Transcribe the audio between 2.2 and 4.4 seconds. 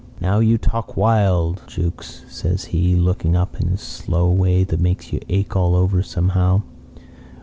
says he, looking up in his slow